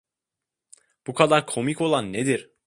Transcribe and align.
Bu 1.07 1.13
kadar 1.13 1.45
komik 1.45 1.81
olan 1.81 2.13
nedir? 2.13 2.51